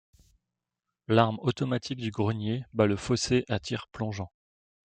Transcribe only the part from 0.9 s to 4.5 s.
L'arme automatique du grenier bat le fossé à tir plongeant.